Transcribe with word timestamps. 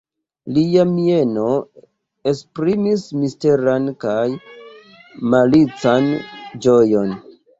Lia 0.53 0.83
mieno 0.93 1.49
esprimis 2.31 3.03
misteran 3.25 3.91
kaj 4.05 4.25
malican 5.35 6.09
ĝojon. 6.67 7.13